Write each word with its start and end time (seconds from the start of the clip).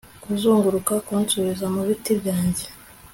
kuzunguruka 0.23 0.93
kunsubiza 1.05 1.65
mubiti 1.73 2.11
byanjye 2.19 2.65